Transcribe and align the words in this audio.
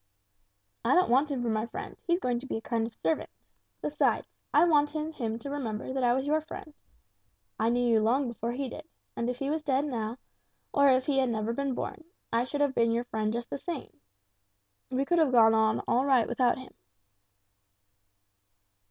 "I 0.83 0.95
don't 0.95 1.11
want 1.11 1.29
him 1.29 1.43
for 1.43 1.49
my 1.49 1.67
friend; 1.67 1.95
he's 2.07 2.19
going 2.19 2.39
to 2.39 2.47
be 2.47 2.57
a 2.57 2.61
kind 2.61 2.87
of 2.87 2.95
servant. 2.95 3.29
Besides 3.83 4.25
I 4.51 4.63
wanted 4.65 5.13
him 5.13 5.37
to 5.37 5.49
remember 5.51 5.93
that 5.93 6.03
I 6.03 6.13
was 6.15 6.25
your 6.25 6.41
friend. 6.41 6.73
I 7.59 7.69
knew 7.69 7.87
you 7.87 8.01
long 8.01 8.27
before 8.27 8.53
he 8.53 8.67
did, 8.67 8.85
and 9.15 9.29
if 9.29 9.37
he 9.37 9.51
was 9.51 9.61
dead 9.61 9.85
now, 9.85 10.17
or 10.73 10.87
if 10.89 11.05
he 11.05 11.23
never 11.23 11.51
had 11.51 11.55
been 11.57 11.75
born, 11.75 12.03
I 12.33 12.45
should 12.45 12.61
have 12.61 12.73
been 12.73 12.89
your 12.89 13.03
friend 13.03 13.31
just 13.31 13.51
the 13.51 13.59
same. 13.59 13.95
We 14.89 15.05
could 15.05 15.19
have 15.19 15.31
got 15.31 15.53
on 15.53 15.81
all 15.87 16.03
right 16.03 16.27
without 16.27 16.57
him." 16.57 16.73